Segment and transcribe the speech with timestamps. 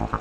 [0.00, 0.17] あっ!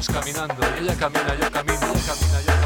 [0.00, 0.66] vamos caminando.
[0.78, 2.59] Ella camina, yo camino, ella camina, yo camino.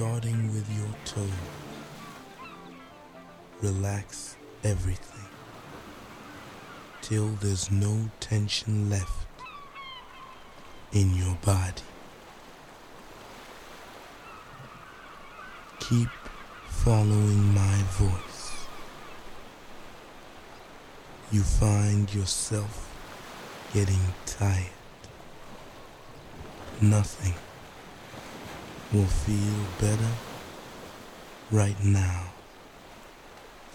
[0.00, 1.28] Starting with your toes.
[3.60, 4.34] Relax
[4.64, 5.28] everything
[7.02, 9.28] till there's no tension left
[10.94, 11.82] in your body.
[15.80, 16.08] Keep
[16.68, 18.52] following my voice.
[21.30, 22.90] You find yourself
[23.74, 24.70] getting tired.
[26.80, 27.34] Nothing
[28.92, 30.10] will feel better
[31.52, 32.24] right now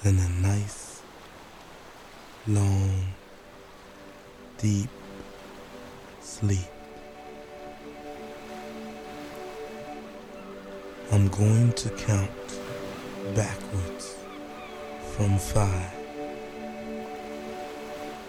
[0.03, 1.01] than a nice,
[2.47, 3.13] long,
[4.57, 4.89] deep
[6.19, 6.67] sleep.
[11.13, 12.59] I'm going to count
[13.35, 14.17] backwards
[15.15, 15.93] from five.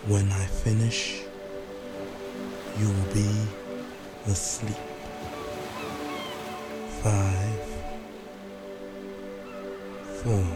[0.06, 1.22] When I finish,
[2.78, 3.28] you'll be
[4.28, 4.85] asleep.
[7.02, 7.60] Five,
[10.22, 10.55] four,